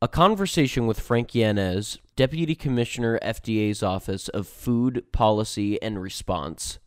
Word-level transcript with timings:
A 0.00 0.06
conversation 0.06 0.86
with 0.86 1.00
Frank 1.00 1.30
Yiannas, 1.30 1.98
Deputy 2.14 2.54
Commissioner, 2.54 3.18
FDA's 3.18 3.82
Office 3.82 4.28
of 4.28 4.46
Food 4.46 5.02
Policy 5.10 5.82
and 5.82 6.00
Response. 6.00 6.78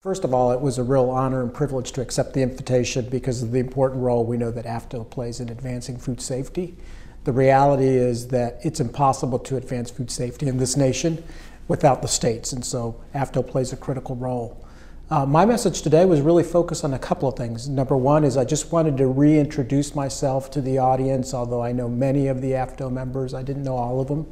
First 0.00 0.22
of 0.22 0.32
all, 0.32 0.52
it 0.52 0.60
was 0.60 0.78
a 0.78 0.84
real 0.84 1.10
honor 1.10 1.42
and 1.42 1.52
privilege 1.52 1.90
to 1.92 2.00
accept 2.00 2.34
the 2.34 2.42
invitation 2.42 3.08
because 3.08 3.42
of 3.42 3.50
the 3.50 3.58
important 3.58 4.02
role 4.02 4.24
we 4.24 4.36
know 4.36 4.52
that 4.52 4.66
AFDO 4.66 5.10
plays 5.10 5.40
in 5.40 5.48
advancing 5.48 5.98
food 5.98 6.20
safety. 6.20 6.76
The 7.24 7.32
reality 7.32 7.88
is 7.88 8.28
that 8.28 8.60
it's 8.62 8.78
impossible 8.78 9.40
to 9.40 9.56
advance 9.56 9.90
food 9.90 10.12
safety 10.12 10.46
in 10.46 10.58
this 10.58 10.76
nation 10.76 11.24
without 11.66 12.02
the 12.02 12.08
states, 12.08 12.52
and 12.52 12.64
so 12.64 13.02
AFDO 13.16 13.48
plays 13.48 13.72
a 13.72 13.76
critical 13.76 14.14
role. 14.14 14.64
Uh, 15.08 15.24
my 15.24 15.44
message 15.44 15.82
today 15.82 16.04
was 16.04 16.20
really 16.20 16.42
focused 16.42 16.82
on 16.82 16.92
a 16.92 16.98
couple 16.98 17.28
of 17.28 17.36
things. 17.36 17.68
Number 17.68 17.96
one 17.96 18.24
is 18.24 18.36
I 18.36 18.44
just 18.44 18.72
wanted 18.72 18.96
to 18.96 19.06
reintroduce 19.06 19.94
myself 19.94 20.50
to 20.50 20.60
the 20.60 20.78
audience, 20.78 21.32
although 21.32 21.62
I 21.62 21.70
know 21.70 21.88
many 21.88 22.26
of 22.26 22.40
the 22.40 22.50
AFDO 22.50 22.90
members, 22.90 23.32
I 23.32 23.44
didn't 23.44 23.62
know 23.62 23.76
all 23.76 24.00
of 24.00 24.08
them. 24.08 24.26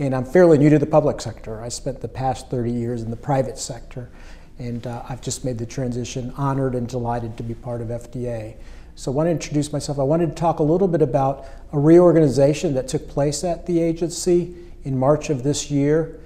And 0.00 0.16
I'm 0.16 0.24
fairly 0.24 0.58
new 0.58 0.68
to 0.68 0.80
the 0.80 0.86
public 0.86 1.20
sector. 1.20 1.62
I 1.62 1.68
spent 1.68 2.00
the 2.00 2.08
past 2.08 2.50
30 2.50 2.72
years 2.72 3.02
in 3.02 3.10
the 3.10 3.16
private 3.16 3.56
sector, 3.56 4.10
and 4.58 4.84
uh, 4.84 5.04
I've 5.08 5.20
just 5.20 5.44
made 5.44 5.58
the 5.58 5.66
transition, 5.66 6.32
honored 6.36 6.74
and 6.74 6.88
delighted 6.88 7.36
to 7.36 7.44
be 7.44 7.54
part 7.54 7.80
of 7.80 7.86
FDA. 7.86 8.56
So 8.96 9.12
I 9.12 9.14
want 9.14 9.28
to 9.28 9.30
introduce 9.30 9.72
myself. 9.72 10.00
I 10.00 10.02
wanted 10.02 10.30
to 10.30 10.34
talk 10.34 10.58
a 10.58 10.64
little 10.64 10.88
bit 10.88 11.02
about 11.02 11.44
a 11.72 11.78
reorganization 11.78 12.74
that 12.74 12.88
took 12.88 13.08
place 13.08 13.44
at 13.44 13.66
the 13.66 13.80
agency 13.80 14.56
in 14.82 14.98
March 14.98 15.30
of 15.30 15.44
this 15.44 15.70
year. 15.70 16.18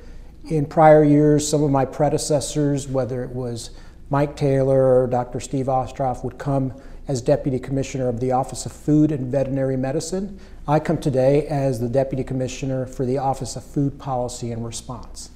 In 0.48 0.64
prior 0.64 1.05
years, 1.05 1.46
some 1.46 1.62
of 1.62 1.70
my 1.70 1.84
predecessors, 1.84 2.88
whether 2.88 3.22
it 3.22 3.30
was 3.30 3.70
Mike 4.10 4.34
Taylor 4.34 5.02
or 5.02 5.06
Dr. 5.06 5.38
Steve 5.38 5.66
Ostroff 5.66 6.24
would 6.24 6.37
come 6.37 6.74
as 7.06 7.23
Deputy 7.23 7.60
Commissioner 7.60 8.09
of 8.09 8.19
the 8.19 8.33
Office 8.33 8.66
of 8.66 8.73
Food 8.73 9.12
and 9.12 9.30
Veterinary 9.30 9.77
Medicine. 9.77 10.41
I 10.66 10.80
come 10.80 10.98
today 10.98 11.46
as 11.46 11.78
the 11.78 11.88
Deputy 11.88 12.24
Commissioner 12.24 12.86
for 12.86 13.06
the 13.06 13.19
Office 13.19 13.55
of 13.55 13.62
Food 13.62 14.00
Policy 14.00 14.50
and 14.50 14.66
Response. 14.66 15.31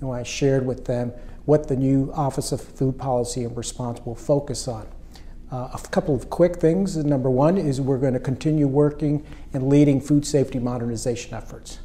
And 0.00 0.12
I 0.12 0.24
shared 0.24 0.66
with 0.66 0.84
them 0.84 1.12
what 1.46 1.68
the 1.68 1.76
new 1.76 2.12
Office 2.12 2.52
of 2.52 2.60
Food 2.60 2.98
Policy 2.98 3.44
and 3.44 3.56
Response 3.56 4.00
will 4.04 4.14
focus 4.14 4.68
on. 4.68 4.86
Uh, 5.50 5.70
a 5.72 5.88
couple 5.88 6.14
of 6.14 6.28
quick 6.28 6.56
things. 6.56 6.98
Number 6.98 7.30
one 7.30 7.56
is 7.56 7.80
we're 7.80 7.96
going 7.96 8.12
to 8.12 8.20
continue 8.20 8.68
working 8.68 9.24
and 9.54 9.70
leading 9.70 10.02
food 10.02 10.26
safety 10.26 10.58
modernization 10.58 11.32
efforts 11.32 11.78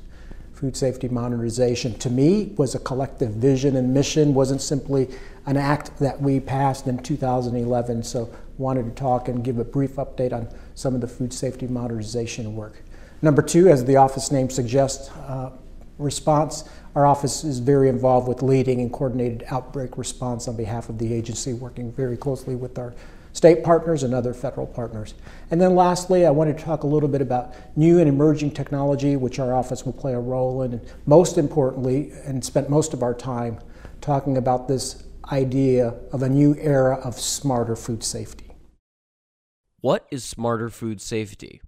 food 0.54 0.78
safety 0.78 1.10
modernization 1.10 1.94
to 2.00 2.10
me 2.10 2.54
was 2.58 2.76
a 2.76 2.80
collective 2.80 3.32
vision 3.32 3.76
and 3.76 3.94
mission 3.94 4.34
wasn't 4.34 4.62
simply 4.62 5.10
an 5.46 5.58
act 5.58 5.98
that 6.00 6.22
we 6.22 6.40
passed 6.40 6.88
in 6.88 6.98
2011 7.00 8.04
so 8.04 8.30
wanted 8.58 8.84
to 8.84 8.92
talk 8.92 9.28
and 9.28 9.44
give 9.44 9.58
a 9.58 9.64
brief 9.64 9.96
update 9.96 10.32
on 10.32 10.48
some 10.76 10.94
of 10.96 11.02
the 11.02 11.08
food 11.08 11.34
safety 11.34 11.68
modernization 11.68 12.56
work. 12.56 12.84
Number 13.22 13.42
two 13.42 13.68
as 13.68 13.84
the 13.86 13.96
office 13.96 14.32
name 14.32 14.50
suggests 14.50 15.10
uh, 15.28 15.52
response 15.98 16.64
our 16.96 17.08
office 17.08 17.44
is 17.44 17.58
very 17.58 17.90
involved 17.90 18.28
with 18.28 18.44
leading 18.44 18.80
and 18.80 18.94
coordinated 18.94 19.44
outbreak 19.50 19.98
response 19.98 20.48
on 20.48 20.56
behalf 20.56 20.90
of 20.90 21.00
the 21.00 21.12
agency 21.12 21.54
working 21.54 21.92
very 21.92 22.16
closely 22.16 22.56
with 22.56 22.78
our 22.78 22.94
state 23.34 23.64
partners 23.64 24.04
and 24.04 24.14
other 24.14 24.34
federal 24.34 24.68
partners. 24.68 25.16
And 25.52 25.60
then 25.60 25.76
lastly, 25.76 26.26
I 26.26 26.32
wanted 26.32 26.58
to 26.58 26.64
talk 26.64 26.84
a 26.84 26.88
little 26.88 27.10
bit 27.10 27.22
about 27.22 27.54
new 27.76 28.00
and 28.00 28.08
emerging 28.08 28.52
technology, 28.52 29.16
which 29.16 29.40
our 29.40 29.54
office 29.54 29.86
will 29.86 29.94
play 29.94 30.14
a 30.14 30.20
role 30.20 30.62
in. 30.62 30.74
And 30.74 30.82
most 31.06 31.38
importantly, 31.38 32.12
and 32.26 32.46
spent 32.46 32.70
most 32.70 32.94
of 32.94 33.04
our 33.04 33.14
time 33.14 33.60
talking 34.02 34.38
about 34.38 34.68
this 34.68 35.04
idea 35.32 35.96
of 36.12 36.22
a 36.22 36.30
new 36.30 36.56
era 36.60 36.96
of 37.04 37.20
smarter 37.20 37.76
food 37.76 38.04
safety. 38.04 38.52
What 39.82 40.06
is 40.12 40.24
smarter 40.24 40.70
food 40.70 41.02
safety? 41.02 41.62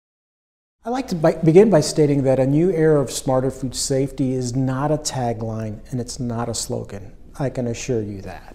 I'd 0.85 0.91
like 0.91 1.07
to 1.07 1.15
begin 1.15 1.71
by 1.71 1.81
stating 1.81 2.23
that 2.23 2.39
a 2.39 2.45
new 2.45 2.69
era 2.69 3.01
of 3.01 3.09
smarter 3.09 3.49
food 3.49 3.73
safety 3.73 4.33
is 4.33 4.55
not 4.55 4.91
a 4.91 4.97
tagline 4.97 5.79
and 5.91 5.99
it's 5.99 6.19
not 6.19 6.47
a 6.47 6.53
slogan. 6.53 7.15
I 7.39 7.49
can 7.49 7.65
assure 7.65 8.03
you 8.03 8.21
that. 8.21 8.54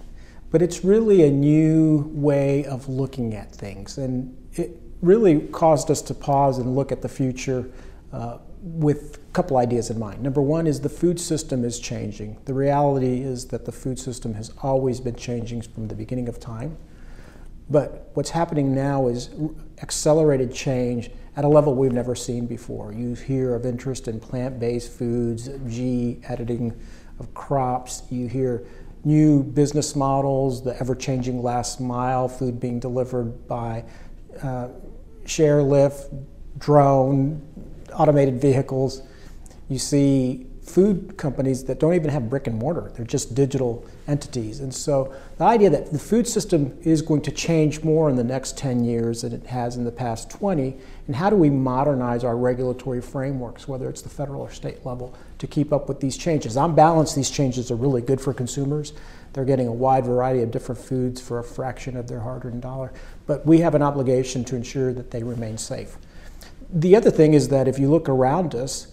But 0.50 0.62
it's 0.62 0.84
really 0.84 1.24
a 1.24 1.30
new 1.30 2.10
way 2.12 2.64
of 2.64 2.88
looking 2.88 3.34
at 3.34 3.52
things. 3.52 3.98
And 3.98 4.36
it 4.54 4.80
really 5.00 5.40
caused 5.48 5.90
us 5.90 6.02
to 6.02 6.14
pause 6.14 6.58
and 6.58 6.74
look 6.74 6.92
at 6.92 7.02
the 7.02 7.08
future 7.08 7.70
uh, 8.12 8.38
with 8.62 9.16
a 9.16 9.32
couple 9.32 9.56
ideas 9.56 9.90
in 9.90 9.98
mind. 9.98 10.22
Number 10.22 10.42
one 10.42 10.66
is 10.66 10.80
the 10.80 10.88
food 10.88 11.18
system 11.18 11.64
is 11.64 11.78
changing. 11.78 12.36
The 12.44 12.54
reality 12.54 13.22
is 13.22 13.46
that 13.46 13.64
the 13.64 13.72
food 13.72 13.98
system 13.98 14.34
has 14.34 14.52
always 14.62 15.00
been 15.00 15.14
changing 15.14 15.62
from 15.62 15.88
the 15.88 15.94
beginning 15.94 16.28
of 16.28 16.40
time. 16.40 16.76
But 17.70 18.10
what's 18.14 18.30
happening 18.30 18.74
now 18.74 19.06
is 19.06 19.30
accelerated 19.80 20.52
change 20.52 21.10
at 21.36 21.44
a 21.44 21.48
level 21.48 21.74
we've 21.76 21.92
never 21.92 22.16
seen 22.16 22.46
before. 22.46 22.92
You 22.92 23.14
hear 23.14 23.54
of 23.54 23.64
interest 23.64 24.08
in 24.08 24.18
plant 24.18 24.58
based 24.58 24.90
foods, 24.90 25.48
gene 25.68 26.22
editing 26.26 26.78
of 27.20 27.32
crops, 27.32 28.02
you 28.10 28.26
hear 28.26 28.64
new 29.04 29.42
business 29.42 29.96
models, 29.96 30.62
the 30.62 30.78
ever 30.80 30.94
changing 30.94 31.42
last 31.42 31.80
mile, 31.80 32.28
food 32.28 32.60
being 32.60 32.80
delivered 32.80 33.46
by 33.46 33.84
uh, 34.42 34.68
share 35.26 35.62
lift, 35.62 36.12
drone, 36.58 37.40
automated 37.92 38.40
vehicles. 38.40 39.02
You 39.68 39.78
see 39.78 40.46
food 40.62 41.16
companies 41.16 41.64
that 41.64 41.80
don't 41.80 41.94
even 41.94 42.10
have 42.10 42.28
brick 42.28 42.46
and 42.46 42.56
mortar, 42.56 42.92
they're 42.94 43.04
just 43.04 43.34
digital 43.34 43.84
entities. 44.06 44.60
And 44.60 44.72
so 44.72 45.14
the 45.38 45.44
idea 45.44 45.70
that 45.70 45.92
the 45.92 45.98
food 45.98 46.28
system 46.28 46.78
is 46.82 47.02
going 47.02 47.22
to 47.22 47.30
change 47.30 47.82
more 47.82 48.08
in 48.10 48.16
the 48.16 48.24
next 48.24 48.56
10 48.58 48.84
years 48.84 49.22
than 49.22 49.32
it 49.32 49.46
has 49.46 49.76
in 49.76 49.84
the 49.84 49.92
past 49.92 50.30
20, 50.30 50.76
and 51.06 51.16
how 51.16 51.30
do 51.30 51.36
we 51.36 51.50
modernize 51.50 52.24
our 52.24 52.36
regulatory 52.36 53.00
frameworks, 53.00 53.66
whether 53.66 53.88
it's 53.88 54.02
the 54.02 54.08
federal 54.08 54.42
or 54.42 54.50
state 54.50 54.84
level, 54.84 55.14
to 55.38 55.46
keep 55.46 55.72
up 55.72 55.88
with 55.88 56.00
these 56.00 56.16
changes? 56.16 56.56
On 56.56 56.74
balance, 56.74 57.14
these 57.14 57.30
changes 57.30 57.70
are 57.70 57.76
really 57.76 58.02
good 58.02 58.20
for 58.20 58.32
consumers. 58.32 58.92
They're 59.32 59.44
getting 59.44 59.66
a 59.68 59.72
wide 59.72 60.04
variety 60.04 60.42
of 60.42 60.50
different 60.50 60.80
foods 60.80 61.20
for 61.20 61.38
a 61.38 61.44
fraction 61.44 61.96
of 61.96 62.08
their 62.08 62.20
hard 62.20 62.44
earned 62.44 62.62
dollar, 62.62 62.92
but 63.26 63.46
we 63.46 63.58
have 63.58 63.74
an 63.74 63.82
obligation 63.82 64.44
to 64.44 64.56
ensure 64.56 64.92
that 64.92 65.10
they 65.10 65.22
remain 65.22 65.56
safe. 65.56 65.96
The 66.72 66.94
other 66.94 67.10
thing 67.10 67.34
is 67.34 67.48
that 67.48 67.66
if 67.66 67.78
you 67.78 67.90
look 67.90 68.08
around 68.08 68.54
us, 68.54 68.88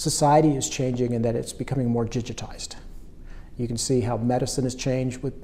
society 0.00 0.56
is 0.56 0.66
changing 0.68 1.14
and 1.14 1.22
that 1.22 1.36
it's 1.36 1.52
becoming 1.52 1.86
more 1.86 2.06
digitized. 2.06 2.76
You 3.58 3.68
can 3.68 3.76
see 3.76 4.00
how 4.00 4.16
medicine 4.16 4.64
has 4.64 4.74
changed 4.74 5.22
with 5.22 5.34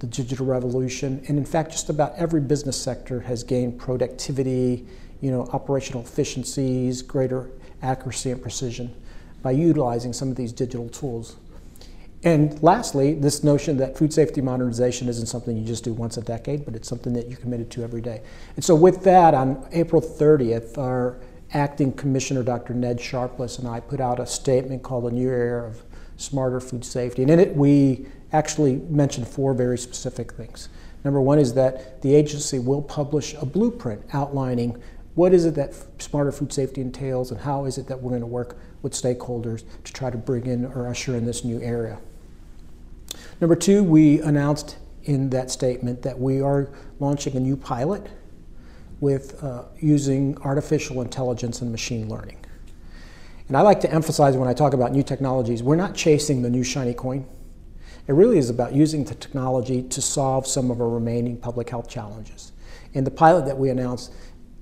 the 0.00 0.06
digital 0.06 0.44
revolution. 0.44 1.24
And 1.28 1.38
in 1.38 1.46
fact, 1.46 1.70
just 1.70 1.88
about 1.88 2.14
every 2.16 2.42
business 2.42 2.76
sector 2.76 3.20
has 3.20 3.42
gained 3.42 3.78
productivity, 3.78 4.86
you 5.22 5.30
know, 5.30 5.48
operational 5.54 6.02
efficiencies, 6.02 7.00
greater 7.00 7.50
accuracy 7.80 8.30
and 8.30 8.42
precision 8.42 8.94
by 9.40 9.52
utilizing 9.52 10.12
some 10.12 10.28
of 10.28 10.36
these 10.36 10.52
digital 10.52 10.90
tools. 10.90 11.36
And 12.22 12.62
lastly, 12.62 13.14
this 13.14 13.42
notion 13.42 13.78
that 13.78 13.96
food 13.96 14.12
safety 14.12 14.42
modernization 14.42 15.08
isn't 15.08 15.26
something 15.26 15.56
you 15.56 15.64
just 15.64 15.84
do 15.84 15.94
once 15.94 16.18
a 16.18 16.22
decade, 16.22 16.66
but 16.66 16.76
it's 16.76 16.86
something 16.86 17.14
that 17.14 17.28
you're 17.28 17.38
committed 17.38 17.70
to 17.70 17.82
every 17.82 18.02
day. 18.02 18.20
And 18.56 18.64
so, 18.64 18.76
with 18.76 19.02
that, 19.04 19.34
on 19.34 19.66
April 19.72 20.02
30th, 20.02 20.76
our 20.76 21.16
acting 21.52 21.92
commissioner, 21.92 22.42
Dr. 22.42 22.74
Ned 22.74 23.00
Sharpless, 23.00 23.58
and 23.58 23.68
I 23.68 23.80
put 23.80 24.00
out 24.00 24.20
a 24.20 24.26
statement 24.26 24.82
called 24.82 25.04
A 25.04 25.10
New 25.10 25.28
Era 25.28 25.66
of 25.66 25.82
Smarter 26.16 26.60
Food 26.60 26.84
Safety. 26.84 27.22
And 27.22 27.30
in 27.30 27.40
it, 27.40 27.54
we 27.54 28.06
actually 28.32 28.76
mentioned 28.76 29.28
four 29.28 29.54
very 29.54 29.78
specific 29.78 30.32
things. 30.32 30.68
Number 31.04 31.20
one 31.20 31.38
is 31.38 31.54
that 31.54 32.00
the 32.02 32.14
agency 32.14 32.58
will 32.58 32.82
publish 32.82 33.34
a 33.34 33.44
blueprint 33.44 34.02
outlining 34.12 34.80
what 35.14 35.34
is 35.34 35.44
it 35.44 35.54
that 35.56 35.74
smarter 36.00 36.32
food 36.32 36.52
safety 36.52 36.80
entails 36.80 37.30
and 37.30 37.40
how 37.40 37.66
is 37.66 37.76
it 37.76 37.86
that 37.88 38.00
we're 38.00 38.10
going 38.10 38.22
to 38.22 38.26
work 38.26 38.56
with 38.80 38.92
stakeholders 38.92 39.64
to 39.84 39.92
try 39.92 40.08
to 40.10 40.16
bring 40.16 40.46
in 40.46 40.64
or 40.64 40.88
usher 40.88 41.14
in 41.14 41.26
this 41.26 41.44
new 41.44 41.60
area. 41.60 41.98
Number 43.40 43.54
two, 43.54 43.84
we 43.84 44.20
announced 44.20 44.78
in 45.04 45.30
that 45.30 45.50
statement 45.50 46.02
that 46.02 46.18
we 46.18 46.40
are 46.40 46.70
launching 46.98 47.36
a 47.36 47.40
new 47.40 47.56
pilot 47.56 48.06
with 49.02 49.42
uh, 49.42 49.64
using 49.80 50.38
artificial 50.42 51.02
intelligence 51.02 51.60
and 51.60 51.72
machine 51.72 52.08
learning. 52.08 52.38
And 53.48 53.56
I 53.56 53.62
like 53.62 53.80
to 53.80 53.92
emphasize 53.92 54.36
when 54.36 54.48
I 54.48 54.54
talk 54.54 54.74
about 54.74 54.92
new 54.92 55.02
technologies, 55.02 55.60
we're 55.60 55.74
not 55.74 55.96
chasing 55.96 56.42
the 56.42 56.48
new 56.48 56.62
shiny 56.62 56.94
coin. 56.94 57.26
It 58.06 58.12
really 58.12 58.38
is 58.38 58.48
about 58.48 58.74
using 58.74 59.04
the 59.04 59.16
technology 59.16 59.82
to 59.82 60.00
solve 60.00 60.46
some 60.46 60.70
of 60.70 60.80
our 60.80 60.88
remaining 60.88 61.36
public 61.36 61.68
health 61.68 61.88
challenges. 61.88 62.52
And 62.94 63.04
the 63.04 63.10
pilot 63.10 63.44
that 63.46 63.58
we 63.58 63.70
announced 63.70 64.12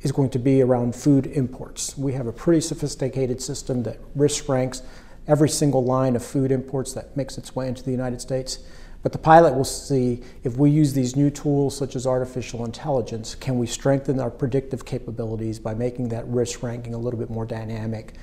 is 0.00 0.10
going 0.10 0.30
to 0.30 0.38
be 0.38 0.62
around 0.62 0.96
food 0.96 1.26
imports. 1.26 1.98
We 1.98 2.14
have 2.14 2.26
a 2.26 2.32
pretty 2.32 2.62
sophisticated 2.62 3.42
system 3.42 3.82
that 3.82 3.98
risk 4.14 4.48
ranks 4.48 4.82
every 5.28 5.50
single 5.50 5.84
line 5.84 6.16
of 6.16 6.24
food 6.24 6.50
imports 6.50 6.94
that 6.94 7.14
makes 7.14 7.36
its 7.36 7.54
way 7.54 7.68
into 7.68 7.82
the 7.82 7.90
United 7.90 8.22
States. 8.22 8.60
But 9.02 9.12
the 9.12 9.18
pilot 9.18 9.54
will 9.54 9.64
see 9.64 10.22
if 10.44 10.56
we 10.56 10.70
use 10.70 10.92
these 10.92 11.16
new 11.16 11.30
tools 11.30 11.76
such 11.76 11.96
as 11.96 12.06
artificial 12.06 12.64
intelligence, 12.64 13.34
can 13.34 13.58
we 13.58 13.66
strengthen 13.66 14.20
our 14.20 14.30
predictive 14.30 14.84
capabilities 14.84 15.58
by 15.58 15.74
making 15.74 16.08
that 16.10 16.26
risk 16.26 16.62
ranking 16.62 16.92
a 16.92 16.98
little 16.98 17.18
bit 17.18 17.30
more 17.30 17.46
dynamic, 17.46 18.14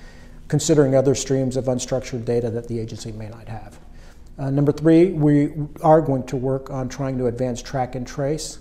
considering 0.47 0.95
other 0.95 1.15
streams 1.15 1.57
of 1.57 1.65
unstructured 1.65 2.25
data 2.25 2.49
that 2.51 2.67
the 2.67 2.79
agency 2.79 3.11
may 3.11 3.27
not 3.27 3.47
have. 3.47 3.79
Uh, 4.37 4.51
number 4.51 4.71
three, 4.71 5.13
we 5.13 5.51
are 5.81 5.99
going 5.99 6.23
to 6.27 6.37
work 6.37 6.69
on 6.69 6.87
trying 6.87 7.17
to 7.17 7.25
advance 7.25 7.61
track 7.61 7.95
and 7.95 8.05
trace. 8.05 8.59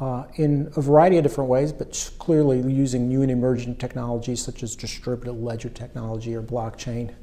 uh, 0.00 0.24
in 0.36 0.70
a 0.76 0.80
variety 0.80 1.18
of 1.18 1.22
different 1.22 1.48
ways, 1.48 1.72
but 1.72 2.10
clearly 2.18 2.58
using 2.72 3.08
new 3.08 3.22
and 3.22 3.30
emerging 3.30 3.76
technologies 3.76 4.42
such 4.42 4.62
as 4.62 4.74
distributed 4.74 5.34
ledger 5.34 5.68
technology 5.68 6.34
or 6.34 6.42
blockchain. 6.42 7.14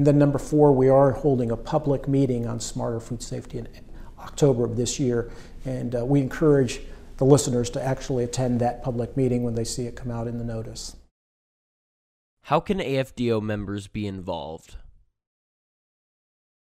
And 0.00 0.06
then 0.06 0.16
number 0.16 0.38
four, 0.38 0.72
we 0.72 0.88
are 0.88 1.10
holding 1.10 1.50
a 1.50 1.58
public 1.58 2.08
meeting 2.08 2.46
on 2.46 2.58
smarter 2.58 3.00
food 3.00 3.22
safety 3.22 3.58
in 3.58 3.68
October 4.18 4.64
of 4.64 4.74
this 4.74 4.98
year, 4.98 5.30
and 5.66 5.94
uh, 5.94 6.06
we 6.06 6.22
encourage 6.22 6.80
the 7.18 7.26
listeners 7.26 7.68
to 7.68 7.84
actually 7.84 8.24
attend 8.24 8.62
that 8.62 8.82
public 8.82 9.14
meeting 9.14 9.42
when 9.42 9.56
they 9.56 9.62
see 9.62 9.84
it 9.84 9.96
come 9.96 10.10
out 10.10 10.26
in 10.26 10.38
the 10.38 10.44
notice. 10.44 10.96
How 12.44 12.60
can 12.60 12.78
AFDO 12.78 13.42
members 13.42 13.88
be 13.88 14.06
involved? 14.06 14.76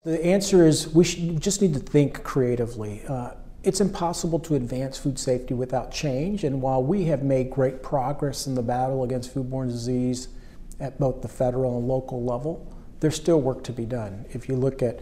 The 0.04 0.24
answer 0.24 0.64
is 0.64 0.94
we 0.94 1.02
should, 1.02 1.40
just 1.40 1.60
need 1.60 1.74
to 1.74 1.80
think 1.80 2.22
creatively. 2.22 3.02
Uh, 3.08 3.32
it's 3.64 3.80
impossible 3.80 4.38
to 4.38 4.54
advance 4.54 4.98
food 4.98 5.18
safety 5.18 5.52
without 5.52 5.90
change, 5.90 6.44
and 6.44 6.62
while 6.62 6.80
we 6.80 7.06
have 7.06 7.24
made 7.24 7.50
great 7.50 7.82
progress 7.82 8.46
in 8.46 8.54
the 8.54 8.62
battle 8.62 9.02
against 9.02 9.34
foodborne 9.34 9.66
disease 9.66 10.28
at 10.78 11.00
both 11.00 11.22
the 11.22 11.28
federal 11.28 11.76
and 11.76 11.88
local 11.88 12.22
level, 12.22 12.72
there's 13.00 13.16
still 13.16 13.40
work 13.40 13.62
to 13.64 13.72
be 13.72 13.84
done. 13.84 14.24
If 14.30 14.48
you 14.48 14.56
look 14.56 14.82
at 14.82 15.00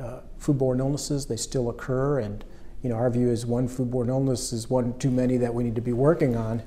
uh, 0.00 0.20
foodborne 0.40 0.78
illnesses, 0.78 1.26
they 1.26 1.36
still 1.36 1.68
occur, 1.68 2.20
and 2.20 2.44
you 2.82 2.88
know 2.88 2.96
our 2.96 3.10
view 3.10 3.30
is 3.30 3.44
one 3.46 3.68
foodborne 3.68 4.08
illness 4.08 4.52
is 4.52 4.70
one 4.70 4.98
too 4.98 5.10
many 5.10 5.36
that 5.38 5.52
we 5.52 5.64
need 5.64 5.74
to 5.74 5.80
be 5.80 5.92
working 5.92 6.36
on, 6.36 6.62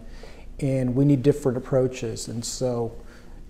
and 0.60 0.95
we 0.95 1.06
need 1.06 1.24
different 1.24 1.57
approaches. 1.57 2.27
And 2.27 2.44
so 2.44 2.95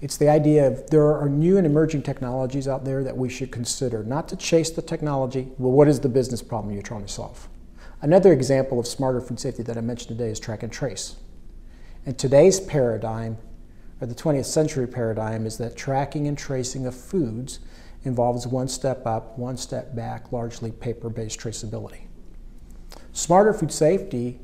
it's 0.02 0.18
the 0.18 0.30
idea 0.30 0.68
of 0.68 0.90
there 0.90 1.16
are 1.16 1.30
new 1.30 1.58
and 1.58 1.66
emerging 1.66 2.04
technologies 2.04 2.68
out 2.68 2.86
there 2.86 3.04
that 3.04 3.18
we 3.18 3.30
should 3.30 3.52
consider, 3.52 4.04
not 4.04 4.28
to 4.30 4.36
chase 4.36 4.70
the 4.70 4.82
technology, 4.82 5.48
well, 5.58 5.72
what 5.72 5.88
is 5.88 6.00
the 6.00 6.10
business 6.10 6.42
problem 6.42 6.74
you're 6.74 6.84
trying 6.84 7.06
to 7.06 7.12
solve? 7.12 7.48
Another 8.02 8.34
example 8.34 8.80
of 8.80 8.86
smarter 8.86 9.22
food 9.22 9.40
safety 9.40 9.64
that 9.64 9.78
I 9.78 9.82
mentioned 9.82 10.18
today 10.18 10.30
is 10.30 10.40
track 10.40 10.64
and 10.64 10.72
trace. 10.72 11.16
In 12.06 12.14
today's 12.16 12.60
paradigm, 12.60 13.38
or 14.02 14.08
the 14.08 14.16
20th 14.16 14.46
century 14.46 14.88
paradigm, 14.88 15.46
is 15.46 15.58
that 15.58 15.76
tracking 15.76 16.28
and 16.28 16.38
tracing 16.38 16.86
of 16.86 16.96
foods 16.96 17.60
involves 18.04 18.46
one 18.46 18.68
step 18.68 19.06
up, 19.06 19.38
one 19.38 19.58
step 19.58 19.96
back, 19.96 20.32
largely 20.32 20.72
paper 20.72 21.10
based 21.10 21.40
traceability. 21.40 22.08
Smarter 23.14 23.54
food 23.54 23.72
safety 23.72 24.40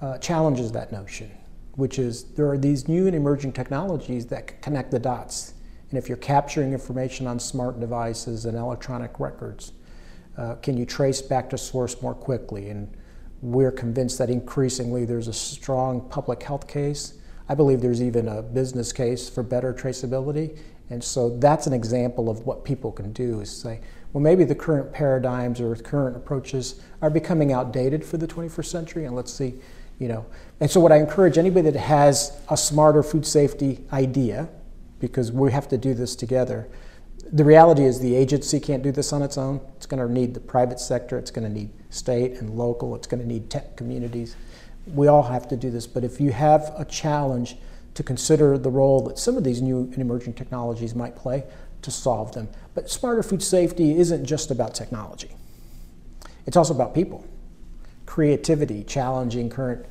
uh, 0.00 0.18
challenges 0.18 0.72
that 0.72 0.92
notion 0.92 1.30
which 1.76 1.98
is 1.98 2.24
there 2.34 2.48
are 2.50 2.58
these 2.58 2.88
new 2.88 3.06
and 3.06 3.14
emerging 3.14 3.52
technologies 3.52 4.26
that 4.26 4.60
connect 4.62 4.90
the 4.90 4.98
dots. 4.98 5.54
And 5.90 5.98
if 5.98 6.08
you're 6.08 6.16
capturing 6.16 6.72
information 6.72 7.26
on 7.26 7.38
smart 7.38 7.78
devices 7.78 8.46
and 8.46 8.56
electronic 8.56 9.20
records, 9.20 9.72
uh, 10.36 10.56
can 10.56 10.76
you 10.76 10.84
trace 10.84 11.22
back 11.22 11.48
to 11.50 11.58
source 11.58 12.00
more 12.02 12.14
quickly? 12.14 12.70
And 12.70 12.94
we're 13.42 13.70
convinced 13.70 14.18
that 14.18 14.30
increasingly 14.30 15.04
there's 15.04 15.28
a 15.28 15.32
strong 15.32 16.08
public 16.08 16.42
health 16.42 16.66
case. 16.66 17.14
I 17.48 17.54
believe 17.54 17.80
there's 17.80 18.02
even 18.02 18.28
a 18.28 18.42
business 18.42 18.92
case 18.92 19.28
for 19.28 19.42
better 19.42 19.72
traceability. 19.72 20.58
And 20.90 21.02
so 21.02 21.36
that's 21.38 21.66
an 21.66 21.72
example 21.72 22.28
of 22.28 22.46
what 22.46 22.64
people 22.64 22.92
can 22.92 23.12
do 23.12 23.40
is 23.40 23.50
say, 23.50 23.80
well, 24.12 24.22
maybe 24.22 24.44
the 24.44 24.54
current 24.54 24.92
paradigms 24.92 25.60
or 25.60 25.74
current 25.76 26.16
approaches 26.16 26.80
are 27.02 27.10
becoming 27.10 27.52
outdated 27.52 28.04
for 28.04 28.16
the 28.16 28.26
21st 28.26 28.66
century, 28.66 29.04
and 29.04 29.14
let's 29.14 29.32
see 29.32 29.54
you 29.98 30.08
know. 30.08 30.26
And 30.60 30.70
so 30.70 30.80
what 30.80 30.92
I 30.92 30.96
encourage 30.96 31.38
anybody 31.38 31.70
that 31.70 31.78
has 31.78 32.38
a 32.48 32.56
smarter 32.56 33.02
food 33.02 33.26
safety 33.26 33.84
idea, 33.92 34.48
because 35.00 35.32
we 35.32 35.52
have 35.52 35.68
to 35.68 35.78
do 35.78 35.94
this 35.94 36.16
together. 36.16 36.68
The 37.32 37.44
reality 37.44 37.84
is 37.84 38.00
the 38.00 38.14
agency 38.14 38.60
can't 38.60 38.82
do 38.82 38.92
this 38.92 39.12
on 39.12 39.22
its 39.22 39.36
own. 39.36 39.60
It's 39.76 39.86
going 39.86 40.06
to 40.06 40.12
need 40.12 40.34
the 40.34 40.40
private 40.40 40.78
sector, 40.78 41.18
it's 41.18 41.30
going 41.30 41.46
to 41.46 41.52
need 41.52 41.70
state 41.90 42.32
and 42.34 42.50
local, 42.50 42.94
it's 42.94 43.06
going 43.06 43.20
to 43.20 43.26
need 43.26 43.50
tech 43.50 43.76
communities. 43.76 44.36
We 44.86 45.08
all 45.08 45.24
have 45.24 45.48
to 45.48 45.56
do 45.56 45.70
this, 45.70 45.86
but 45.86 46.04
if 46.04 46.20
you 46.20 46.32
have 46.32 46.72
a 46.78 46.84
challenge 46.84 47.56
to 47.94 48.02
consider 48.02 48.58
the 48.58 48.70
role 48.70 49.00
that 49.04 49.18
some 49.18 49.36
of 49.36 49.44
these 49.44 49.62
new 49.62 49.78
and 49.78 49.98
emerging 49.98 50.34
technologies 50.34 50.94
might 50.94 51.16
play 51.16 51.44
to 51.82 51.90
solve 51.90 52.32
them. 52.32 52.48
But 52.74 52.90
smarter 52.90 53.22
food 53.22 53.42
safety 53.42 53.96
isn't 53.98 54.26
just 54.26 54.50
about 54.50 54.74
technology. 54.74 55.30
It's 56.46 56.56
also 56.56 56.74
about 56.74 56.94
people 56.94 57.26
creativity, 58.04 58.84
challenging 58.84 59.50
current 59.50 59.84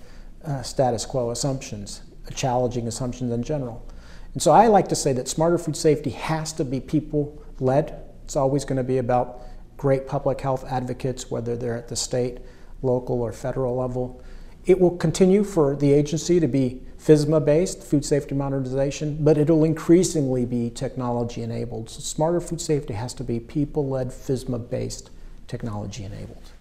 uh, 0.45 0.61
status 0.61 1.05
quo 1.05 1.31
assumptions, 1.31 2.01
challenging 2.33 2.87
assumptions 2.87 3.31
in 3.31 3.43
general. 3.43 3.85
And 4.33 4.41
so 4.41 4.51
I 4.51 4.67
like 4.67 4.87
to 4.89 4.95
say 4.95 5.11
that 5.13 5.27
smarter 5.27 5.57
food 5.57 5.75
safety 5.75 6.11
has 6.11 6.53
to 6.53 6.63
be 6.63 6.79
people 6.79 7.41
led. 7.59 8.01
It's 8.23 8.35
always 8.35 8.65
going 8.65 8.77
to 8.77 8.83
be 8.83 8.99
about 8.99 9.41
great 9.77 10.07
public 10.07 10.41
health 10.41 10.63
advocates, 10.71 11.29
whether 11.29 11.57
they're 11.57 11.77
at 11.77 11.89
the 11.89 11.95
state, 11.95 12.39
local, 12.81 13.21
or 13.21 13.33
federal 13.33 13.75
level. 13.75 14.23
It 14.65 14.79
will 14.79 14.97
continue 14.97 15.43
for 15.43 15.75
the 15.75 15.93
agency 15.93 16.39
to 16.39 16.47
be 16.47 16.81
FSMA 16.97 17.45
based, 17.45 17.83
food 17.83 18.03
safety 18.03 18.33
modernization, 18.33 19.23
but 19.23 19.37
it'll 19.37 19.63
increasingly 19.63 20.43
be 20.45 20.71
technology 20.71 21.43
enabled. 21.43 21.89
So 21.91 21.99
smarter 21.99 22.41
food 22.41 22.59
safety 22.59 22.95
has 22.95 23.13
to 23.15 23.23
be 23.23 23.39
people 23.39 23.87
led, 23.87 24.07
FSMA 24.09 24.67
based, 24.69 25.11
technology 25.47 26.03
enabled. 26.03 26.51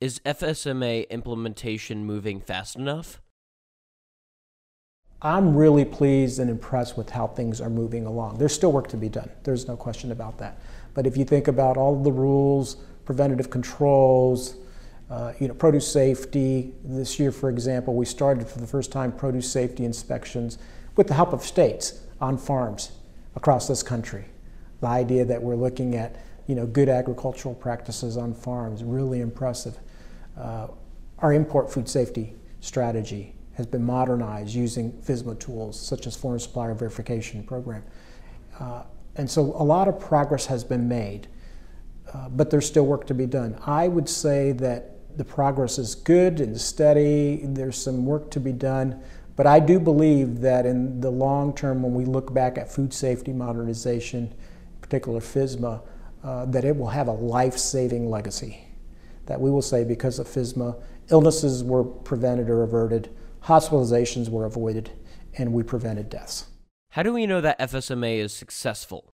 Is 0.00 0.20
FSMA 0.20 1.08
implementation 1.10 2.06
moving 2.06 2.40
fast 2.40 2.76
enough? 2.76 3.20
I'm 5.20 5.54
really 5.54 5.84
pleased 5.84 6.38
and 6.38 6.48
impressed 6.48 6.96
with 6.96 7.10
how 7.10 7.26
things 7.26 7.60
are 7.60 7.68
moving 7.68 8.06
along. 8.06 8.38
There's 8.38 8.54
still 8.54 8.72
work 8.72 8.88
to 8.88 8.96
be 8.96 9.10
done. 9.10 9.28
There's 9.42 9.68
no 9.68 9.76
question 9.76 10.12
about 10.12 10.38
that. 10.38 10.58
But 10.94 11.06
if 11.06 11.18
you 11.18 11.26
think 11.26 11.46
about 11.46 11.76
all 11.76 12.02
the 12.02 12.10
rules, 12.10 12.76
preventative 13.04 13.50
controls, 13.50 14.54
uh, 15.10 15.32
you 15.40 15.48
know, 15.48 15.54
produce 15.54 15.90
safety. 15.90 16.72
This 16.84 17.18
year, 17.18 17.32
for 17.32 17.50
example, 17.50 17.94
we 17.94 18.06
started 18.06 18.46
for 18.48 18.60
the 18.60 18.66
first 18.66 18.92
time 18.92 19.10
produce 19.10 19.50
safety 19.50 19.84
inspections 19.84 20.56
with 20.96 21.08
the 21.08 21.14
help 21.14 21.32
of 21.32 21.42
states 21.42 22.00
on 22.20 22.38
farms 22.38 22.92
across 23.34 23.66
this 23.66 23.82
country. 23.82 24.26
The 24.80 24.86
idea 24.86 25.24
that 25.24 25.42
we're 25.42 25.56
looking 25.56 25.96
at, 25.96 26.16
you 26.46 26.54
know, 26.54 26.66
good 26.66 26.88
agricultural 26.88 27.54
practices 27.54 28.16
on 28.16 28.34
farms, 28.34 28.84
really 28.84 29.20
impressive. 29.20 29.76
Uh, 30.38 30.68
our 31.18 31.32
import 31.32 31.72
food 31.72 31.88
safety 31.88 32.34
strategy 32.60 33.34
has 33.54 33.66
been 33.66 33.84
modernized 33.84 34.54
using 34.54 34.92
FSMA 34.92 35.38
tools 35.38 35.78
such 35.78 36.06
as 36.06 36.16
Foreign 36.16 36.38
Supplier 36.38 36.72
Verification 36.72 37.42
Program. 37.42 37.82
Uh, 38.58 38.84
and 39.16 39.28
so 39.28 39.42
a 39.42 39.64
lot 39.64 39.88
of 39.88 39.98
progress 39.98 40.46
has 40.46 40.62
been 40.62 40.88
made, 40.88 41.26
uh, 42.14 42.28
but 42.28 42.48
there's 42.48 42.66
still 42.66 42.86
work 42.86 43.06
to 43.08 43.14
be 43.14 43.26
done. 43.26 43.58
I 43.66 43.88
would 43.88 44.08
say 44.08 44.52
that 44.52 44.99
the 45.16 45.24
progress 45.24 45.78
is 45.78 45.94
good 45.94 46.40
and 46.40 46.60
steady. 46.60 47.40
There's 47.44 47.80
some 47.82 48.06
work 48.06 48.30
to 48.32 48.40
be 48.40 48.52
done, 48.52 49.02
but 49.36 49.46
I 49.46 49.60
do 49.60 49.78
believe 49.80 50.40
that 50.40 50.66
in 50.66 51.00
the 51.00 51.10
long 51.10 51.54
term, 51.54 51.82
when 51.82 51.94
we 51.94 52.04
look 52.04 52.32
back 52.32 52.58
at 52.58 52.70
food 52.70 52.92
safety 52.92 53.32
modernization, 53.32 54.24
in 54.24 54.80
particular 54.80 55.20
FSMA, 55.20 55.82
uh, 56.22 56.44
that 56.46 56.64
it 56.64 56.76
will 56.76 56.88
have 56.88 57.08
a 57.08 57.12
life 57.12 57.56
saving 57.56 58.10
legacy 58.10 58.66
that 59.30 59.40
we 59.40 59.48
will 59.48 59.62
say 59.62 59.84
because 59.84 60.18
of 60.18 60.26
FSMA, 60.26 60.76
illnesses 61.08 61.62
were 61.62 61.84
prevented 61.84 62.50
or 62.50 62.64
averted, 62.64 63.08
hospitalizations 63.44 64.28
were 64.28 64.44
avoided, 64.44 64.90
and 65.38 65.52
we 65.52 65.62
prevented 65.62 66.10
deaths. 66.10 66.48
How 66.90 67.04
do 67.04 67.12
we 67.12 67.26
know 67.26 67.40
that 67.40 67.56
FSMA 67.60 68.16
is 68.18 68.32
successful? 68.32 69.12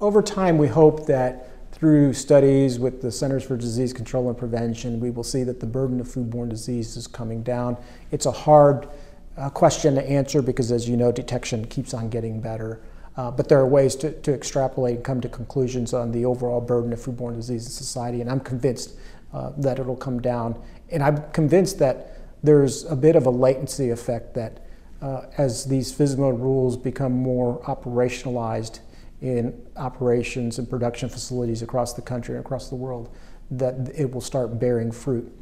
Over 0.00 0.22
time, 0.22 0.56
we 0.56 0.68
hope 0.68 1.06
that 1.06 1.48
through 1.72 2.12
studies 2.12 2.78
with 2.78 3.02
the 3.02 3.10
Centers 3.10 3.42
for 3.42 3.56
Disease 3.56 3.92
Control 3.92 4.28
and 4.28 4.38
Prevention, 4.38 5.00
we 5.00 5.10
will 5.10 5.24
see 5.24 5.42
that 5.42 5.58
the 5.58 5.66
burden 5.66 6.00
of 6.00 6.06
foodborne 6.06 6.48
disease 6.48 6.96
is 6.96 7.06
coming 7.06 7.42
down. 7.42 7.76
It's 8.10 8.26
a 8.26 8.30
hard 8.30 8.88
uh, 9.36 9.50
question 9.50 9.94
to 9.94 10.08
answer 10.08 10.42
because, 10.42 10.70
as 10.70 10.88
you 10.88 10.96
know, 10.96 11.10
detection 11.10 11.64
keeps 11.66 11.94
on 11.94 12.10
getting 12.10 12.40
better. 12.40 12.80
Uh, 13.16 13.30
but 13.30 13.48
there 13.48 13.58
are 13.58 13.66
ways 13.66 13.96
to, 13.96 14.12
to 14.20 14.32
extrapolate 14.32 14.96
and 14.96 15.04
come 15.04 15.20
to 15.20 15.28
conclusions 15.28 15.92
on 15.92 16.12
the 16.12 16.24
overall 16.24 16.60
burden 16.60 16.92
of 16.92 17.00
foodborne 17.00 17.34
disease 17.34 17.64
in 17.64 17.72
society, 17.72 18.20
and 18.20 18.30
I'm 18.30 18.40
convinced 18.40 18.94
uh, 19.32 19.52
that 19.58 19.78
it'll 19.78 19.96
come 19.96 20.20
down. 20.20 20.60
And 20.90 21.02
I'm 21.02 21.30
convinced 21.32 21.78
that 21.78 22.18
there's 22.42 22.84
a 22.84 22.96
bit 22.96 23.16
of 23.16 23.26
a 23.26 23.30
latency 23.30 23.90
effect 23.90 24.34
that 24.34 24.66
uh, 25.00 25.22
as 25.36 25.64
these 25.64 25.92
FSMA 25.92 26.38
rules 26.38 26.76
become 26.76 27.12
more 27.12 27.60
operationalized 27.62 28.80
in 29.22 29.54
operations 29.76 30.58
and 30.58 30.68
production 30.68 31.08
facilities 31.08 31.62
across 31.62 31.94
the 31.94 32.02
country 32.02 32.34
and 32.34 32.44
across 32.44 32.68
the 32.68 32.74
world, 32.74 33.14
that 33.52 33.74
it 33.94 34.12
will 34.12 34.20
start 34.20 34.58
bearing 34.58 34.90
fruit. 34.90 35.32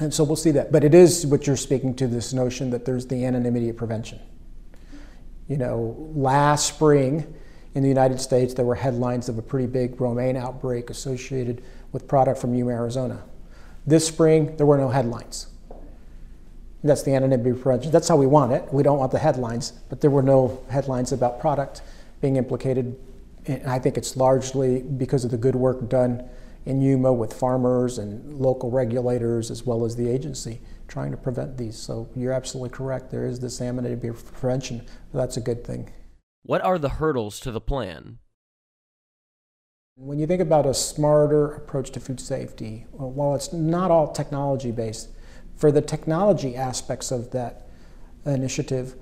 And 0.00 0.12
so 0.12 0.24
we'll 0.24 0.36
see 0.36 0.50
that. 0.50 0.72
But 0.72 0.84
it 0.84 0.92
is 0.92 1.24
what 1.24 1.46
you're 1.46 1.56
speaking 1.56 1.94
to 1.94 2.06
this 2.08 2.32
notion 2.34 2.70
that 2.70 2.84
there's 2.84 3.06
the 3.06 3.24
anonymity 3.24 3.68
of 3.68 3.76
prevention. 3.76 4.18
You 5.48 5.56
know, 5.56 5.96
last 6.14 6.66
spring 6.66 7.32
in 7.74 7.82
the 7.82 7.88
United 7.88 8.20
States, 8.20 8.52
there 8.52 8.64
were 8.64 8.74
headlines 8.74 9.28
of 9.28 9.38
a 9.38 9.42
pretty 9.42 9.68
big 9.68 10.00
romaine 10.00 10.36
outbreak 10.36 10.90
associated 10.90 11.62
with 11.92 12.08
product 12.08 12.40
from 12.40 12.54
Yuma, 12.54 12.72
Arizona. 12.72 13.22
This 13.86 14.06
spring, 14.06 14.56
there 14.56 14.66
were 14.66 14.78
no 14.78 14.88
headlines. 14.88 15.46
That's 16.82 17.02
the 17.02 17.14
anonymity 17.14 17.50
of 17.50 17.62
prevention. 17.62 17.92
That's 17.92 18.08
how 18.08 18.16
we 18.16 18.26
want 18.26 18.52
it. 18.52 18.64
We 18.72 18.82
don't 18.82 18.98
want 18.98 19.12
the 19.12 19.18
headlines, 19.18 19.72
but 19.88 20.00
there 20.00 20.10
were 20.10 20.22
no 20.22 20.60
headlines 20.68 21.12
about 21.12 21.40
product 21.40 21.82
being 22.20 22.36
implicated. 22.36 22.98
And 23.46 23.66
I 23.66 23.78
think 23.78 23.96
it's 23.96 24.16
largely 24.16 24.82
because 24.82 25.24
of 25.24 25.30
the 25.30 25.36
good 25.36 25.54
work 25.54 25.88
done 25.88 26.28
in 26.64 26.80
Yuma 26.80 27.12
with 27.12 27.32
farmers 27.32 27.98
and 27.98 28.40
local 28.40 28.70
regulators 28.70 29.50
as 29.50 29.64
well 29.64 29.84
as 29.84 29.96
the 29.96 30.08
agency 30.08 30.60
trying 30.88 31.12
to 31.12 31.16
prevent 31.16 31.56
these. 31.56 31.76
So 31.76 32.08
you're 32.14 32.32
absolutely 32.32 32.76
correct. 32.76 33.10
There 33.10 33.26
is 33.26 33.40
this 33.40 33.60
amenity 33.60 34.10
prevention. 34.10 34.86
That's 35.14 35.36
a 35.36 35.40
good 35.40 35.64
thing. 35.64 35.92
What 36.42 36.62
are 36.62 36.78
the 36.78 36.88
hurdles 36.88 37.40
to 37.40 37.50
the 37.50 37.60
plan? 37.60 38.18
When 39.96 40.18
you 40.18 40.26
think 40.26 40.42
about 40.42 40.66
a 40.66 40.74
smarter 40.74 41.54
approach 41.54 41.90
to 41.92 42.00
food 42.00 42.20
safety, 42.20 42.86
while 42.92 43.34
it's 43.34 43.52
not 43.52 43.90
all 43.90 44.12
technology 44.12 44.70
based, 44.70 45.08
for 45.56 45.72
the 45.72 45.80
technology 45.80 46.54
aspects 46.54 47.10
of 47.10 47.30
that 47.30 47.66
initiative, 48.26 48.94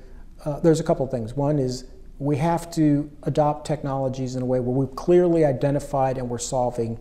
uh, 0.45 0.61
there's 0.61 0.81
a 0.81 0.85
couple 0.85 1.05
of 1.05 1.11
things. 1.11 1.35
One 1.35 1.59
is 1.59 1.85
we 2.19 2.37
have 2.37 2.71
to 2.73 3.11
adopt 3.25 3.67
technologies 3.67 4.37
in 4.37 4.43
a 4.43 4.47
way 4.47 4.61
where 4.61 4.75
we've 4.75 4.97
clearly 4.97 5.45
identified 5.45 6.17
and 6.19 6.29
we're 6.29 6.39
solving 6.39 6.99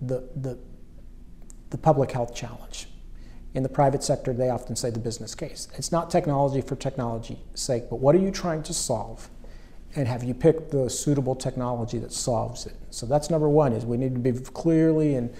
the, 0.00 0.28
the, 0.36 0.58
the 1.70 1.78
public 1.78 2.10
health 2.10 2.34
challenge. 2.34 2.88
In 3.54 3.62
the 3.62 3.68
private 3.68 4.02
sector, 4.02 4.32
they 4.32 4.50
often 4.50 4.76
say 4.76 4.90
the 4.90 4.98
business 4.98 5.34
case. 5.34 5.68
It's 5.76 5.90
not 5.90 6.10
technology 6.10 6.60
for 6.60 6.76
technology's 6.76 7.38
sake, 7.54 7.84
but 7.88 7.96
what 7.96 8.14
are 8.14 8.18
you 8.18 8.30
trying 8.30 8.62
to 8.64 8.74
solve? 8.74 9.30
and 9.96 10.06
have 10.06 10.22
you 10.22 10.34
picked 10.34 10.70
the 10.70 10.88
suitable 10.88 11.34
technology 11.34 11.98
that 11.98 12.12
solves 12.12 12.66
it? 12.66 12.74
So 12.90 13.06
that's 13.06 13.30
number 13.30 13.48
one 13.48 13.72
is 13.72 13.84
we 13.84 13.96
need 13.96 14.14
to 14.14 14.20
be 14.20 14.32
clearly 14.32 15.14
and 15.14 15.34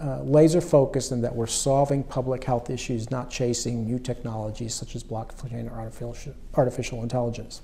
uh, 0.00 0.22
laser 0.22 0.60
focused 0.60 1.10
in 1.10 1.20
that 1.22 1.34
we're 1.34 1.48
solving 1.48 2.04
public 2.04 2.44
health 2.44 2.70
issues, 2.70 3.10
not 3.10 3.30
chasing 3.30 3.84
new 3.84 3.98
technologies 3.98 4.74
such 4.74 4.94
as 4.94 5.02
blockchain 5.02 5.70
or 5.70 5.80
artificial, 5.80 6.34
artificial 6.54 7.02
intelligence. 7.02 7.62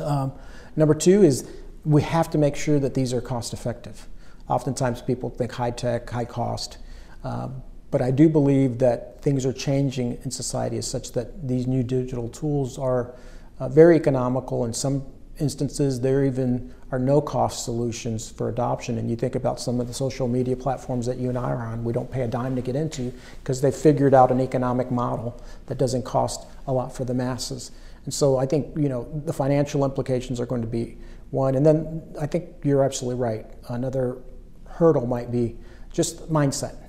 Um, 0.00 0.32
number 0.76 0.94
two 0.94 1.22
is 1.22 1.48
we 1.84 2.02
have 2.02 2.30
to 2.30 2.38
make 2.38 2.56
sure 2.56 2.78
that 2.78 2.94
these 2.94 3.12
are 3.12 3.20
cost 3.20 3.52
effective. 3.52 4.06
Oftentimes 4.48 5.02
people 5.02 5.30
think 5.30 5.52
high 5.52 5.70
tech, 5.70 6.08
high 6.08 6.24
cost, 6.24 6.78
um, 7.22 7.62
but 7.90 8.02
I 8.02 8.10
do 8.10 8.28
believe 8.28 8.78
that 8.78 9.22
things 9.22 9.46
are 9.46 9.52
changing 9.52 10.18
in 10.24 10.30
society 10.30 10.78
as 10.78 10.86
such 10.86 11.12
that 11.12 11.46
these 11.46 11.66
new 11.66 11.82
digital 11.82 12.28
tools 12.28 12.78
are 12.78 13.14
uh, 13.60 13.68
very 13.68 13.96
economical 13.96 14.64
In 14.64 14.74
some 14.74 15.06
instances, 15.38 16.00
there 16.00 16.24
even 16.24 16.74
are 16.92 16.98
no 16.98 17.20
cost 17.20 17.64
solutions 17.64 18.30
for 18.30 18.48
adoption. 18.48 18.98
And 18.98 19.10
you 19.10 19.16
think 19.16 19.34
about 19.34 19.60
some 19.60 19.80
of 19.80 19.88
the 19.88 19.94
social 19.94 20.28
media 20.28 20.56
platforms 20.56 21.06
that 21.06 21.18
you 21.18 21.28
and 21.28 21.38
I 21.38 21.50
are 21.50 21.62
on, 21.62 21.84
we 21.84 21.92
don't 21.92 22.10
pay 22.10 22.22
a 22.22 22.28
dime 22.28 22.54
to 22.56 22.62
get 22.62 22.76
into 22.76 23.12
because 23.40 23.60
they've 23.60 23.74
figured 23.74 24.14
out 24.14 24.30
an 24.30 24.40
economic 24.40 24.90
model 24.90 25.40
that 25.66 25.78
doesn't 25.78 26.04
cost 26.04 26.46
a 26.66 26.72
lot 26.72 26.94
for 26.94 27.04
the 27.04 27.14
masses. 27.14 27.70
And 28.04 28.12
so 28.12 28.36
I 28.36 28.46
think, 28.46 28.76
you 28.76 28.88
know, 28.88 29.08
the 29.24 29.32
financial 29.32 29.84
implications 29.84 30.40
are 30.40 30.46
going 30.46 30.62
to 30.62 30.68
be 30.68 30.98
one. 31.30 31.54
And 31.54 31.64
then 31.64 32.02
I 32.20 32.26
think 32.26 32.50
you're 32.62 32.84
absolutely 32.84 33.20
right. 33.20 33.46
Another 33.68 34.18
hurdle 34.66 35.06
might 35.06 35.30
be 35.30 35.56
just 35.92 36.30
mindset 36.30 36.84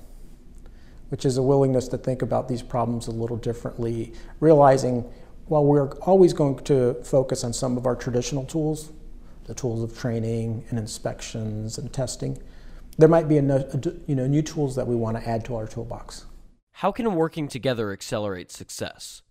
which 1.08 1.24
is 1.24 1.36
a 1.36 1.42
willingness 1.42 1.88
to 1.88 1.98
think 1.98 2.22
about 2.22 2.48
these 2.48 2.62
problems 2.62 3.06
a 3.06 3.10
little 3.10 3.36
differently, 3.36 4.12
realizing 4.40 5.02
while 5.46 5.64
we're 5.64 5.90
always 5.98 6.32
going 6.32 6.58
to 6.64 6.94
focus 7.04 7.44
on 7.44 7.52
some 7.52 7.76
of 7.76 7.86
our 7.86 7.94
traditional 7.94 8.44
tools, 8.44 8.90
the 9.44 9.54
tools 9.54 9.82
of 9.82 9.96
training 9.96 10.64
and 10.70 10.78
inspections 10.78 11.78
and 11.78 11.92
testing, 11.92 12.42
there 12.98 13.08
might 13.08 13.28
be 13.28 13.38
a, 13.38 13.42
you 14.06 14.14
know, 14.14 14.26
new 14.26 14.42
tools 14.42 14.74
that 14.74 14.86
we 14.86 14.96
want 14.96 15.16
to 15.16 15.28
add 15.28 15.44
to 15.44 15.54
our 15.54 15.66
toolbox. 15.66 16.26
How 16.72 16.90
can 16.90 17.14
working 17.14 17.46
together 17.46 17.92
accelerate 17.92 18.50
success? 18.50 19.22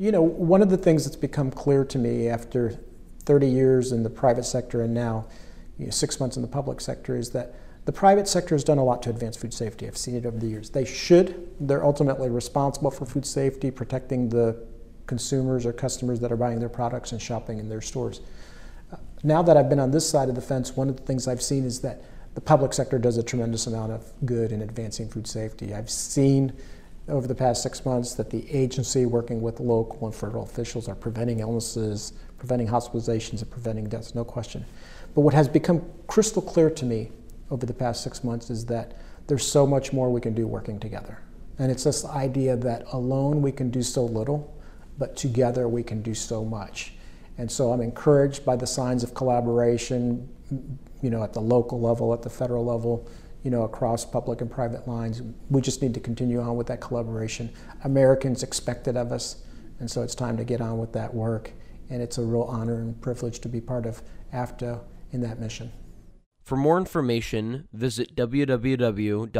You 0.00 0.10
know, 0.12 0.22
one 0.22 0.62
of 0.62 0.70
the 0.70 0.78
things 0.78 1.04
that's 1.04 1.14
become 1.14 1.50
clear 1.50 1.84
to 1.84 1.98
me 1.98 2.26
after 2.26 2.80
30 3.26 3.46
years 3.46 3.92
in 3.92 4.02
the 4.02 4.08
private 4.08 4.46
sector 4.46 4.80
and 4.80 4.94
now 4.94 5.26
you 5.76 5.84
know, 5.84 5.90
six 5.90 6.18
months 6.18 6.36
in 6.36 6.42
the 6.42 6.48
public 6.48 6.80
sector 6.80 7.18
is 7.18 7.32
that 7.32 7.54
the 7.84 7.92
private 7.92 8.26
sector 8.26 8.54
has 8.54 8.64
done 8.64 8.78
a 8.78 8.82
lot 8.82 9.02
to 9.02 9.10
advance 9.10 9.36
food 9.36 9.52
safety. 9.52 9.86
I've 9.86 9.98
seen 9.98 10.14
it 10.14 10.24
over 10.24 10.38
the 10.38 10.46
years. 10.46 10.70
They 10.70 10.86
should. 10.86 11.50
They're 11.60 11.84
ultimately 11.84 12.30
responsible 12.30 12.90
for 12.90 13.04
food 13.04 13.26
safety, 13.26 13.70
protecting 13.70 14.30
the 14.30 14.66
consumers 15.06 15.66
or 15.66 15.74
customers 15.74 16.18
that 16.20 16.32
are 16.32 16.36
buying 16.36 16.60
their 16.60 16.70
products 16.70 17.12
and 17.12 17.20
shopping 17.20 17.58
in 17.58 17.68
their 17.68 17.82
stores. 17.82 18.22
Now 19.22 19.42
that 19.42 19.58
I've 19.58 19.68
been 19.68 19.80
on 19.80 19.90
this 19.90 20.08
side 20.08 20.30
of 20.30 20.34
the 20.34 20.40
fence, 20.40 20.74
one 20.74 20.88
of 20.88 20.96
the 20.96 21.02
things 21.02 21.28
I've 21.28 21.42
seen 21.42 21.66
is 21.66 21.82
that 21.82 22.02
the 22.34 22.40
public 22.40 22.72
sector 22.72 22.98
does 22.98 23.18
a 23.18 23.22
tremendous 23.22 23.66
amount 23.66 23.92
of 23.92 24.10
good 24.24 24.50
in 24.50 24.62
advancing 24.62 25.10
food 25.10 25.26
safety. 25.26 25.74
I've 25.74 25.90
seen 25.90 26.54
over 27.08 27.26
the 27.26 27.34
past 27.34 27.62
six 27.62 27.84
months 27.84 28.14
that 28.14 28.30
the 28.30 28.48
agency 28.50 29.06
working 29.06 29.42
with 29.42 29.60
local 29.60 30.06
and 30.06 30.14
federal 30.14 30.44
officials 30.44 30.88
are 30.88 30.94
preventing 30.94 31.40
illnesses, 31.40 32.12
preventing 32.38 32.68
hospitalizations, 32.68 33.42
and 33.42 33.50
preventing 33.50 33.88
deaths, 33.88 34.14
no 34.14 34.24
question. 34.24 34.64
But 35.14 35.22
what 35.22 35.34
has 35.34 35.48
become 35.48 35.84
crystal 36.06 36.42
clear 36.42 36.70
to 36.70 36.84
me 36.84 37.10
over 37.50 37.66
the 37.66 37.74
past 37.74 38.02
six 38.02 38.22
months 38.22 38.48
is 38.50 38.66
that 38.66 38.96
there's 39.26 39.46
so 39.46 39.66
much 39.66 39.92
more 39.92 40.10
we 40.10 40.20
can 40.20 40.34
do 40.34 40.46
working 40.46 40.78
together. 40.78 41.18
And 41.58 41.70
it's 41.70 41.84
this 41.84 42.04
idea 42.04 42.56
that 42.56 42.84
alone 42.92 43.42
we 43.42 43.52
can 43.52 43.70
do 43.70 43.82
so 43.82 44.04
little, 44.04 44.56
but 44.98 45.16
together 45.16 45.68
we 45.68 45.82
can 45.82 46.02
do 46.02 46.14
so 46.14 46.44
much. 46.44 46.94
And 47.38 47.50
so 47.50 47.72
I'm 47.72 47.80
encouraged 47.80 48.44
by 48.44 48.56
the 48.56 48.66
signs 48.66 49.02
of 49.02 49.14
collaboration, 49.14 50.28
you 51.02 51.10
know, 51.10 51.22
at 51.22 51.32
the 51.32 51.40
local 51.40 51.80
level, 51.80 52.12
at 52.12 52.22
the 52.22 52.30
federal 52.30 52.64
level, 52.64 53.08
you 53.42 53.50
know, 53.50 53.62
across 53.62 54.04
public 54.04 54.40
and 54.40 54.50
private 54.50 54.86
lines. 54.86 55.22
We 55.48 55.60
just 55.60 55.82
need 55.82 55.94
to 55.94 56.00
continue 56.00 56.40
on 56.40 56.56
with 56.56 56.66
that 56.68 56.80
collaboration. 56.80 57.50
Americans 57.84 58.42
expect 58.42 58.88
it 58.88 58.96
of 58.96 59.12
us, 59.12 59.42
and 59.78 59.90
so 59.90 60.02
it's 60.02 60.14
time 60.14 60.36
to 60.36 60.44
get 60.44 60.60
on 60.60 60.78
with 60.78 60.92
that 60.92 61.14
work. 61.14 61.52
And 61.88 62.02
it's 62.02 62.18
a 62.18 62.22
real 62.22 62.42
honor 62.42 62.76
and 62.76 63.00
privilege 63.00 63.40
to 63.40 63.48
be 63.48 63.60
part 63.60 63.86
of 63.86 64.02
AFDO 64.32 64.82
in 65.10 65.22
that 65.22 65.40
mission. 65.40 65.72
For 66.44 66.56
more 66.56 66.78
information, 66.78 67.68
visit 67.72 68.14
www.afdo.org. 68.16 69.30